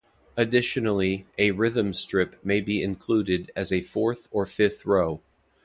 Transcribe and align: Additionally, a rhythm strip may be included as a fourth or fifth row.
Additionally, 0.35 1.27
a 1.37 1.51
rhythm 1.51 1.93
strip 1.93 2.43
may 2.43 2.59
be 2.59 2.81
included 2.81 3.51
as 3.55 3.71
a 3.71 3.81
fourth 3.81 4.27
or 4.31 4.47
fifth 4.47 4.83
row. 4.83 5.21